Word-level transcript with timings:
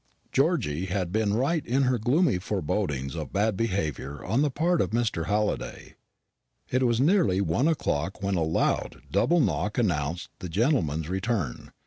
Georgy 0.31 0.85
had 0.87 1.11
been 1.11 1.35
right 1.35 1.63
in 1.63 1.83
her 1.83 1.99
gloomy 1.99 2.39
forebodings 2.39 3.13
of 3.13 3.31
bad 3.31 3.55
behaviour 3.55 4.25
on 4.25 4.41
the 4.41 4.49
part 4.49 4.81
of 4.81 4.89
Mr. 4.89 5.27
Halliday. 5.27 5.93
It 6.71 6.81
was 6.81 6.99
nearly 6.99 7.39
one 7.39 7.67
o'clock 7.67 8.19
when 8.19 8.33
a 8.33 8.41
loud 8.41 9.03
double 9.11 9.39
knock 9.39 9.77
announced 9.77 10.29
that 10.39 10.49
gentleman's 10.49 11.07
return. 11.07 11.71